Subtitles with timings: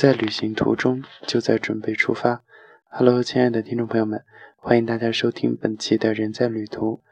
[0.00, 2.42] 在旅行途中，就在准备出发。
[2.88, 4.24] Hello，亲爱的听众朋友们，
[4.56, 7.02] 欢迎大家收听本期的人在旅途。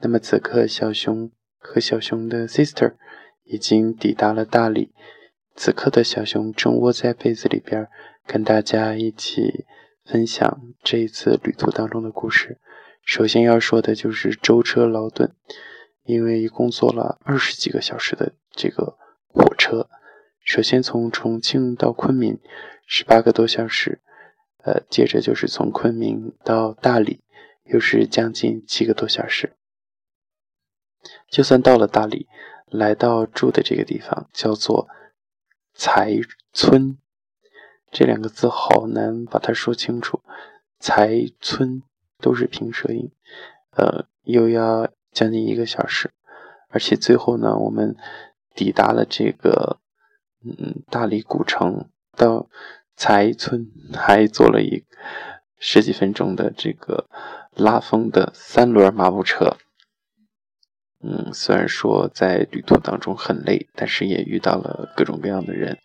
[0.00, 2.94] 那么此刻，小熊和小熊的 sister
[3.42, 4.92] 已经抵达了大理。
[5.56, 7.88] 此刻的小熊正窝在被子里边，
[8.24, 9.64] 跟大家一起
[10.04, 12.60] 分享这一次旅途当中的故事。
[13.02, 15.34] 首先要说的就是舟车劳顿，
[16.04, 18.96] 因为一共坐了二十几个小时的这个
[19.26, 19.90] 火车。
[20.48, 22.38] 首先从重庆到昆明，
[22.86, 24.00] 十八个多小时，
[24.64, 27.20] 呃，接着就是从昆明到大理，
[27.64, 29.52] 又是将近七个多小时。
[31.30, 32.28] 就算到了大理，
[32.64, 34.88] 来到住的这个地方叫做
[35.74, 36.18] 才
[36.54, 36.96] 村，
[37.90, 40.22] 这两个字好难把它说清楚。
[40.80, 41.82] 才村
[42.22, 43.12] 都是平舌音，
[43.72, 46.10] 呃，又要将近一个小时，
[46.70, 47.94] 而且最后呢，我们
[48.54, 49.80] 抵达了这个
[50.44, 52.48] 嗯大理古城，到
[52.96, 54.84] 才村还坐了一
[55.58, 57.08] 十几分钟的这个
[57.54, 59.56] 拉风的三轮马步车。
[61.00, 65.78] 嗯，虽然说在旅途当中很累，但是也遇到了各种各样的人，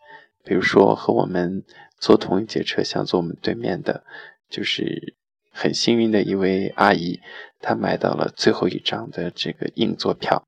[0.44, 1.64] 比如说和我们
[2.00, 4.04] 坐同一节车厢坐我们对面的，
[4.50, 5.16] 就是
[5.52, 7.20] 很幸运的一位阿姨，
[7.60, 10.48] 她买到了最后一张的这个硬座票，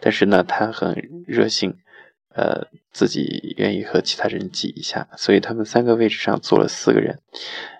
[0.00, 1.74] 但是呢，她很热心，
[2.34, 7.20] 呃，自己愿意和其他人挤一下，所以他们三个位置上坐了四个人，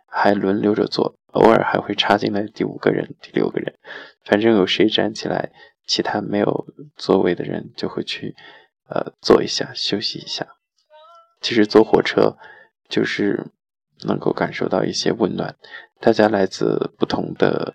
[0.06, 3.78] 还轮流着坐，偶尔还会插进来第五个人、第六个人，
[4.24, 5.52] 反正有谁站起来。
[5.86, 6.66] 其他没有
[6.98, 8.36] 座位的人就会去，
[8.90, 10.46] 呃，坐一下休息一下。
[11.40, 12.36] 其实坐火车
[12.90, 13.46] 就是
[14.02, 15.56] 能够感受到一些温暖。
[15.98, 17.74] 大家来自不同的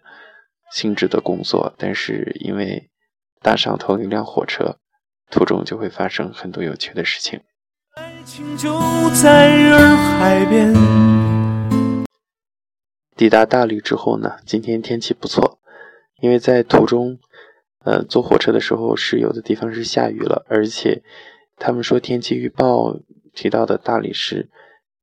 [0.71, 2.91] 性质的工作，但是因为
[3.41, 4.77] 搭上同一辆火车，
[5.33, 7.41] 途中就会发生很多有趣的事情。
[7.95, 8.79] 爱情就
[9.19, 10.71] 在洱海边。
[13.15, 15.59] 抵达大理之后呢，今天天气不错，
[16.21, 17.19] 因为在途中。
[17.79, 21.03] 呃，坐火车的时候是有的地方是下雨了，而且
[21.57, 22.95] 他们说天气预报
[23.33, 24.49] 提到的大理是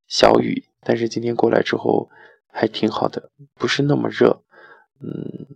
[0.07, 2.09] 小雨，但是今天过来之后
[2.51, 4.41] 还挺好的，不是那么热，
[4.99, 5.55] 嗯，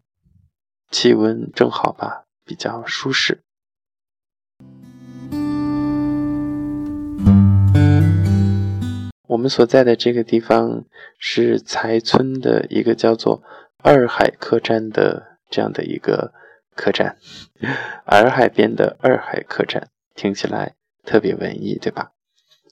[0.91, 3.41] 气温正好吧，比较舒适。
[9.35, 10.85] 我们所在的这个地方
[11.19, 13.43] 是才村的一个叫做
[13.83, 16.33] 二海客栈的这样的一个。
[16.77, 17.17] 客栈，
[18.03, 20.75] 洱海边的洱海客栈，听起来
[21.05, 22.11] 特别文艺，对吧？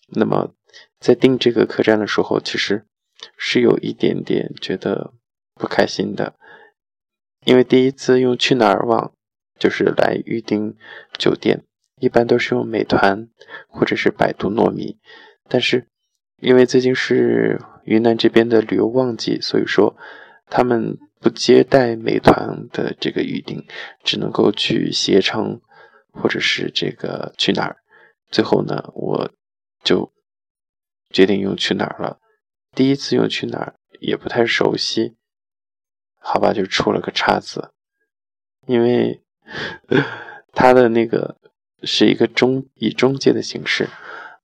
[0.09, 0.53] 那么
[0.99, 2.85] 在订这个客栈的时候，其实
[3.37, 5.13] 是有一点点觉得
[5.55, 6.35] 不开心的，
[7.45, 9.13] 因为第一次用去哪儿网
[9.57, 10.75] 就是来预订
[11.17, 11.63] 酒店，
[12.01, 13.29] 一般都是用美团
[13.69, 14.99] 或者是百度糯米，
[15.47, 15.87] 但是
[16.43, 19.95] 因为最近是云南这边的旅游旺季，所以说
[20.47, 20.97] 他们。
[21.23, 23.65] 不接待美团的这个预订，
[24.03, 25.61] 只能够去携程，
[26.11, 27.77] 或者是这个去哪儿。
[28.29, 29.31] 最后呢，我
[29.85, 30.11] 就
[31.11, 32.19] 决定用去哪儿了。
[32.75, 35.15] 第一次用去哪儿也不太熟悉，
[36.19, 37.71] 好吧，就出了个岔子。
[38.67, 39.23] 因为
[40.51, 41.37] 他的那个
[41.83, 43.87] 是一个中以中介的形式，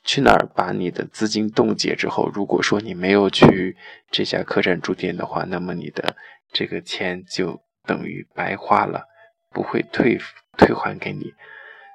[0.04, 3.78] 去哪儿把你的资金冻结之后，如果说你没有去
[4.10, 6.16] 这家客栈住店的话，那么你的。
[6.52, 9.06] 这个钱就等于白花了，
[9.52, 10.18] 不会退
[10.58, 11.32] 退还给你，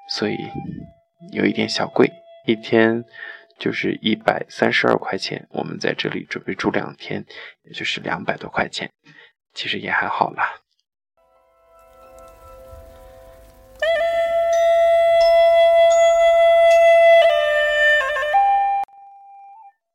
[0.09, 0.37] 所以
[1.33, 2.09] 有一点小贵，
[2.47, 3.05] 一天
[3.59, 5.49] 就是一百三十二块钱。
[5.51, 7.27] 我们在这里准备住两天，
[7.65, 8.89] 也就是两百多块钱，
[9.53, 10.61] 其实也还好啦。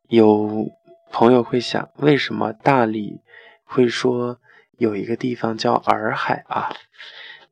[0.09, 0.71] 有
[1.11, 3.21] 朋友会想，为什么大理
[3.63, 4.39] 会说？
[4.79, 6.71] 有一个地方叫洱海啊，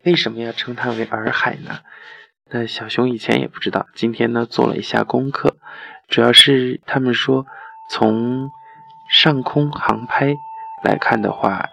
[0.05, 1.81] 为什么要称它为洱海呢？
[2.49, 5.57] 那小熊以前也不知道，今天呢做了一下功课，
[6.07, 7.45] 主要是他们说
[7.91, 8.49] 从
[9.11, 10.33] 上空航拍
[10.85, 11.67] 来看的话，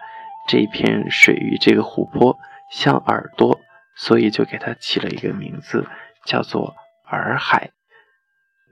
[0.49, 2.37] 这片水域这个湖泊
[2.69, 3.61] 像耳朵，
[3.95, 5.87] 所以就给它起了一个名字，
[6.25, 6.75] 叫做
[7.05, 7.71] 洱海。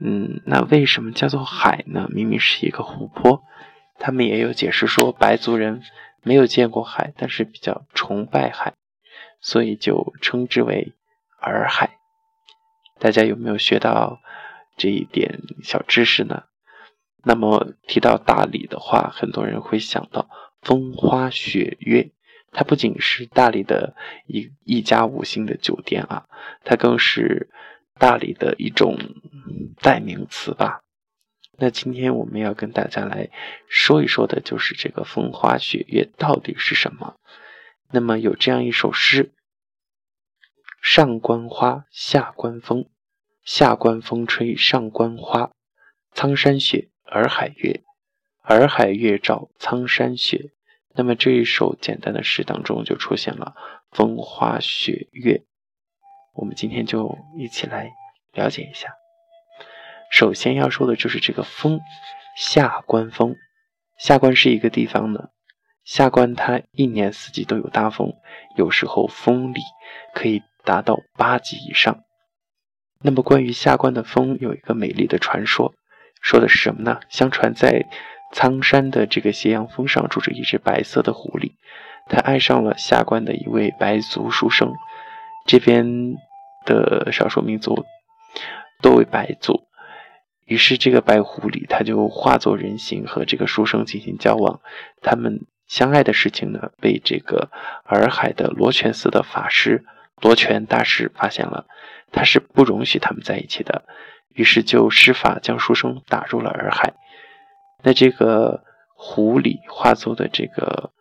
[0.00, 2.08] 嗯，那为什么叫做海呢？
[2.10, 3.42] 明明是一个湖泊。
[3.98, 5.82] 他们也有解释说，白族人。
[6.26, 8.72] 没有见过海，但是比较崇拜海，
[9.42, 10.94] 所以就称之为
[11.38, 11.98] 洱海。
[12.98, 14.20] 大家有没有学到
[14.78, 16.44] 这一点小知识呢？
[17.24, 20.30] 那么提到大理的话，很多人会想到
[20.62, 22.10] 风花雪月，
[22.52, 23.94] 它不仅是大理的
[24.26, 26.24] 一一家五星的酒店啊，
[26.64, 27.50] 它更是
[27.98, 28.98] 大理的一种
[29.80, 30.82] 代名词吧。
[31.56, 33.30] 那今天我们要跟大家来
[33.68, 37.16] 说一说的，就是这个风花雪月到底是什么。
[37.92, 39.32] 那么有这样一首诗：
[40.82, 42.88] 上观花，下观风，
[43.44, 45.52] 下观风吹上观花。
[46.12, 47.84] 苍山雪，洱海月，
[48.42, 50.50] 洱海月照苍山雪。
[50.96, 53.54] 那么这一首简单的诗当中就出现了
[53.90, 55.44] 风花雪月。
[56.34, 57.90] 我们今天就一起来
[58.32, 58.88] 了解一下。
[60.10, 61.80] 首先要说的就是这个风，
[62.36, 63.36] 下关风。
[63.98, 65.28] 下关是一个地方呢，
[65.84, 68.12] 下关它一年四季都有大风，
[68.56, 69.60] 有时候风力
[70.12, 72.00] 可以达到八级以上。
[73.00, 75.74] 那么关于下关的风，有一个美丽的传说，
[76.20, 77.00] 说的是什么呢？
[77.08, 77.86] 相传在
[78.32, 81.52] 苍山的这个斜阳峰上住着一只白色的狐狸，
[82.08, 84.72] 它爱上了下关的一位白族书生。
[85.44, 86.16] 这边
[86.64, 87.84] 的少数民族
[88.82, 89.64] 多为白族。
[90.46, 94.60] 于是，这个白狐狸他就化作人形和这个书生进行交往。
[95.00, 97.50] 他们相爱的事情呢，被这个
[97.84, 99.84] 洱海的罗泉寺的法师
[100.20, 101.66] 罗泉大师发现了，
[102.12, 103.84] 他是不容许他们在一起的。
[104.34, 106.92] 于是就施法将书生打入了洱海。
[107.82, 108.64] 那这个
[108.94, 110.92] 狐狸化作的这个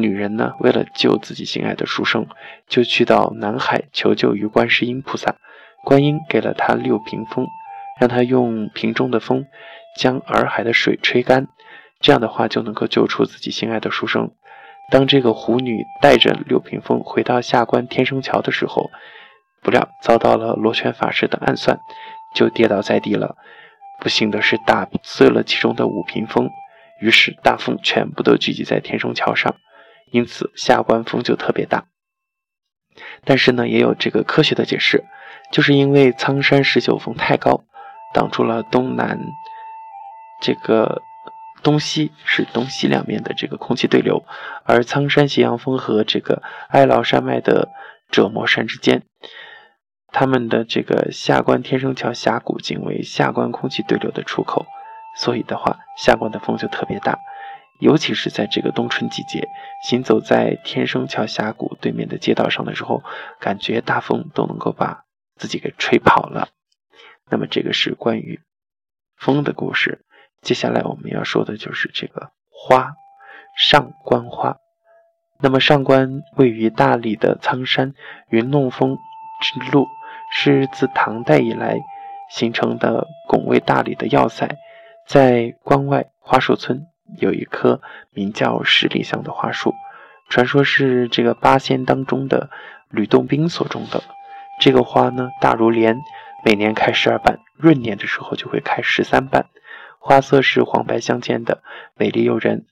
[0.00, 2.26] 女人呢，为了救自己心爱的书生，
[2.68, 5.36] 就去到南海求救于观世音菩萨。
[5.84, 7.46] 观音给了他六屏风。
[8.00, 9.46] 让他用瓶中的风
[9.96, 11.46] 将洱海的水吹干，
[12.00, 14.32] 这样的话就能够救出自己心爱的书生。
[14.90, 18.90] 当这个狐女带着六屏风回到下关天生桥的时候，
[19.62, 21.78] 不料遭到了罗旋法师的暗算，
[22.34, 23.36] 就跌倒在地了。
[24.00, 26.50] 不幸的是打碎了其中的五屏风，
[27.00, 29.54] 于是大风全部都聚集在天生桥上，
[30.14, 31.86] 因此下关风就特别大。
[33.24, 35.02] 但是呢，也有这个科学的解释，
[35.50, 37.64] 就是因为苍山十九峰太高。
[38.12, 39.18] 挡住了东南，
[40.40, 41.02] 这个
[41.64, 44.24] 东西是东西两面的这个空气对流，
[44.62, 47.70] 而苍山斜阳峰和这个哀牢山脉的
[48.12, 49.02] 折磨山之间，
[50.12, 54.64] 他们的这个下关天生桥峡谷仅为下关空气对流的出口，
[55.16, 57.18] 所以的话，下关的风就特别大，
[57.80, 59.48] 尤其是在这个冬春季节，
[59.88, 63.02] 行走在天生桥峡谷对面的街道上的时候，
[63.40, 65.04] 感觉大风都能够把
[65.36, 66.48] 自己给吹跑了。
[67.30, 68.40] 那么这个是关于
[69.16, 70.04] 风的故事。
[70.42, 72.92] 接下来我们要说的就是这个花，
[73.56, 74.56] 上官花。
[75.40, 77.94] 那么上官位于大理的苍山
[78.28, 78.96] 云弄峰
[79.40, 79.86] 之路，
[80.32, 81.78] 是自唐代以来
[82.30, 84.56] 形成的拱卫大理的要塞。
[85.06, 86.86] 在关外花树村
[87.18, 87.80] 有一棵
[88.12, 89.74] 名叫十里香的花树，
[90.28, 92.50] 传说是这个八仙当中的
[92.90, 94.02] 吕洞宾所种的。
[94.60, 95.96] 这个花呢，大如莲。
[96.46, 99.46] 每年开十二瓣，闰年的时候就会开十三瓣，
[99.98, 101.62] 花色是黄白相间的，
[101.96, 102.66] 美丽诱人。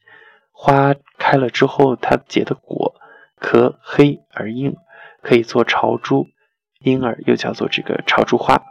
[0.50, 2.96] 花开了之后，它结的果
[3.40, 4.76] 壳黑而硬，
[5.22, 6.26] 可以做朝珠，
[6.80, 8.62] 因而又叫做这个朝珠花。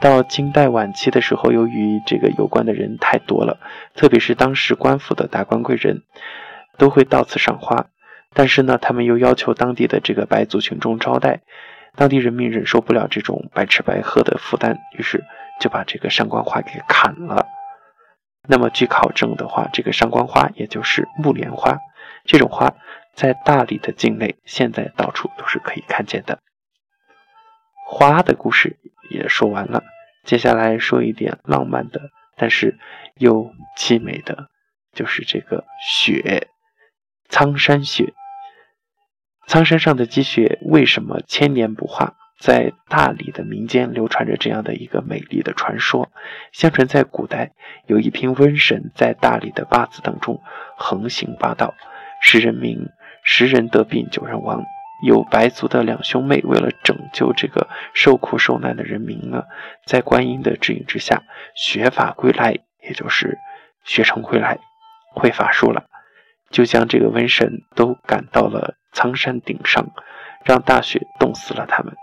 [0.00, 3.58] 到金代晚期的时候，由于这个有关的人太多了，
[3.94, 6.02] 特别是当时官府的达官贵人，
[6.78, 7.86] 都会到此赏花，
[8.32, 11.42] 但是呢，他们又要求当地的这个白族群众招待。
[11.96, 15.22] 当地人民忍受不了这种白吃白喝的负担，于是
[15.60, 17.46] 就把这个上官花给砍了。
[18.48, 21.76] 那么据考证的话，这个上官花也就是木莲花，
[22.24, 22.72] 这种花
[23.14, 26.38] 在大理的境内现在到处都是可以看见的。
[27.92, 28.78] 花的故事
[29.10, 29.82] 也说完了，
[30.24, 32.00] 接下来说一点浪漫的，
[32.36, 32.78] 但是
[33.16, 34.48] 又凄美的，
[34.92, 36.46] 就是这个雪，
[37.28, 38.14] 苍山雪。
[39.48, 42.14] 苍山上的积雪为什么千年不化？
[42.38, 46.12] 在大理的民间流传着这样的一个美丽的传说。
[46.52, 47.50] 相传在古代，
[47.86, 50.40] 有一批瘟神在大理的八字当中
[50.76, 51.74] 横行霸道，
[52.22, 52.88] 使人民
[53.24, 54.64] 十人得病九人亡。
[55.02, 59.44] 有白族的两兄妹为了拯救这个受苦受难的人民呢，
[59.86, 61.22] 在观音的指引之下，
[61.54, 63.38] 学法归来，也就是
[63.84, 64.58] 学成归来，
[65.14, 65.84] 会法术了，
[66.50, 68.76] 就将这个瘟神都赶到了。
[68.92, 69.92] 苍山顶上，
[70.44, 71.94] 让大雪冻死了他们。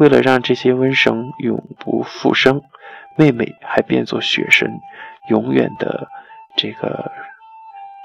[0.00, 2.62] 为了让这些瘟神永不复生，
[3.16, 4.68] 妹妹还变作雪神，
[5.28, 6.08] 永远的
[6.56, 7.12] 这个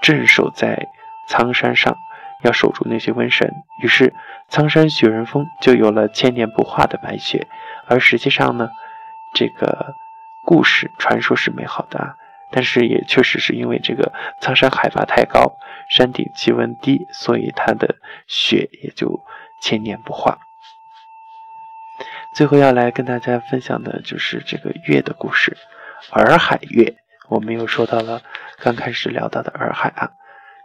[0.04, 0.88] 镇守在
[1.28, 1.98] 苍山上，
[2.42, 3.52] 要守住那些瘟神。
[3.82, 4.14] 于是，
[4.48, 7.48] 苍山雪人峰就有了千年不化的白雪。
[7.88, 8.70] 而实际上呢，
[9.34, 9.96] 这个
[10.46, 12.18] 故事传说是美好的。
[12.54, 15.54] 但是也确实是因为这个苍山海拔太高，
[15.90, 17.96] 山顶气温低，所以它的
[18.28, 19.22] 雪也就
[19.62, 20.40] 千年不化。
[22.36, 25.56] 最后要来跟大家分享的就是这个月的故事。
[26.10, 26.96] 洱海月，
[27.30, 28.22] 我们又说到了
[28.60, 30.12] 刚开始聊到的洱海啊。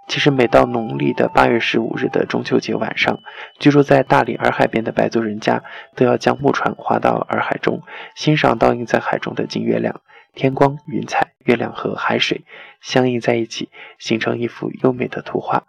[0.08, 3.20] 其实每到农历的八月十五日的中秋节晚上，
[3.58, 7.82] 居住在大理洱海边的白族人家都要将木船划到洱海中，
[8.14, 10.00] 欣赏倒映在海中的金月亮。
[10.34, 12.44] 天光、云彩、月亮和海水
[12.80, 15.64] 相映在一起，形成一幅优美的图画。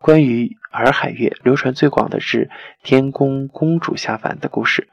[0.00, 2.50] 关于洱海月，流传最广的是
[2.82, 4.88] 天宫公主下凡的故事。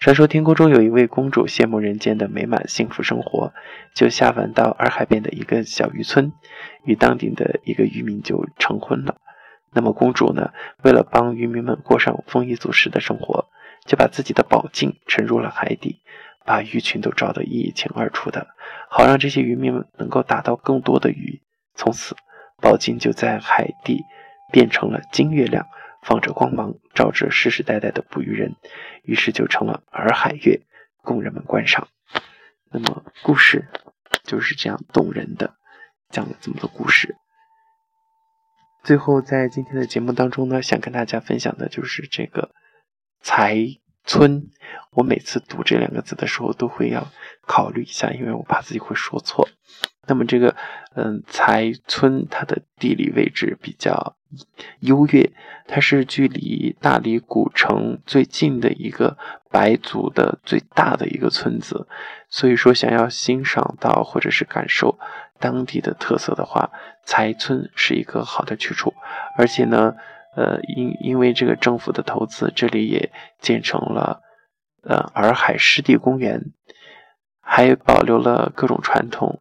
[0.00, 3.52] 传说天宫中有一位公主羡慕人间的美满幸福生活，
[3.94, 6.32] 就下凡到洱海边的一个小渔村，
[6.84, 9.16] 与当地的一个渔民就成婚了。
[9.74, 13.50] 那么公主呢，为了帮渔民们过上丰衣足食的生活，
[13.84, 16.00] 就把自己的宝镜沉入了海底，
[16.46, 18.46] 把鱼群都照得一清二楚的，
[18.88, 21.42] 好让这些渔民们能够打到更多的鱼。
[21.74, 22.16] 从此，
[22.62, 24.00] 宝镜就在海底
[24.50, 25.66] 变成了金月亮。
[26.02, 28.56] 放着光芒，照着世世代代的捕鱼人，
[29.02, 30.60] 于是就成了洱海月，
[31.02, 31.88] 供人们观赏。
[32.72, 33.68] 那么故事
[34.24, 35.56] 就是这样动人的，
[36.08, 37.16] 讲了这么多故事。
[38.82, 42.50] 最后，在今天的节目当中呢，想跟大家分享的就是这个
[43.20, 43.56] 才
[44.04, 44.48] 村。
[44.92, 47.08] 我每次读这两个字的时候，都会要
[47.42, 49.48] 考虑一下，因为我怕自己会说错。
[50.10, 50.56] 那么这个，
[50.96, 54.16] 嗯，才村它的地理位置比较
[54.80, 55.30] 优越，
[55.68, 59.16] 它是距离大理古城最近的一个
[59.50, 61.86] 白族的最大的一个村子，
[62.28, 64.98] 所以说想要欣赏到或者是感受
[65.38, 66.70] 当地的特色的话，
[67.04, 68.92] 才村是一个好的去处。
[69.38, 69.94] 而且呢，
[70.36, 74.22] 呃，因因为这个政府的投资，这里也建成了
[74.82, 76.52] 呃洱海湿地公园，
[77.40, 79.40] 还保留了各种传统。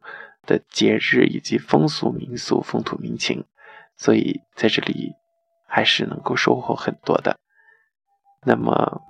[0.49, 3.45] 的节日以及风俗民俗、风土民情，
[3.95, 5.13] 所以在这里
[5.67, 7.37] 还是能够收获很多的。
[8.41, 9.03] 那么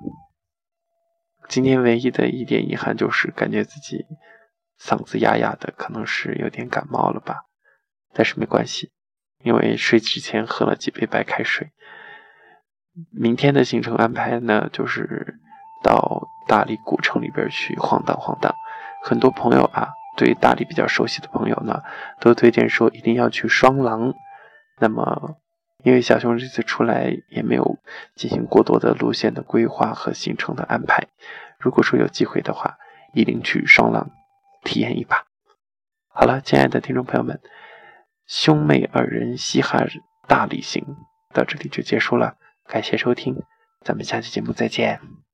[1.47, 4.05] 今天唯一的一点遗憾就是感觉自己
[4.77, 7.45] 嗓子哑哑的，可能是有点感冒了吧。
[8.11, 8.91] 但是没关系，
[9.43, 11.71] 因为睡之前喝了几杯白开水。
[13.11, 15.39] 明天的行程安排呢，就是
[15.81, 18.53] 到大理古城里边去晃荡晃荡。
[19.03, 19.87] 很多朋友啊。
[20.19, 21.81] 对大理比较熟悉的朋友呢，
[22.19, 24.13] 都推荐说一定要去双廊。
[24.81, 25.37] 那么，
[25.85, 27.77] 因为小熊这次出来也没有
[28.15, 31.07] 进行过多的路线的规划和行程的安排。
[31.57, 32.77] 如果说有机会的话，
[33.13, 34.11] 一定去双廊
[34.65, 35.23] 体验一把。
[36.09, 37.39] 好了，亲爱的听众朋友们，
[38.27, 39.85] 兄妹二人嘻哈
[40.27, 40.85] 大理行
[41.33, 42.35] 到这里就结束了，
[42.67, 43.41] 感谢收听，
[43.85, 45.28] 咱们下期节目再见。